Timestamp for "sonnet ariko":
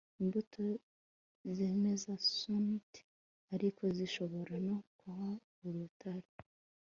2.35-3.83